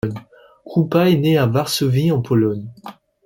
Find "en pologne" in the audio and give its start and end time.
2.11-2.65